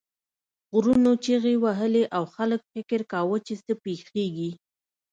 [0.73, 4.51] غرونو چیغې وهلې او خلک فکر کاوه چې څه پیښیږي.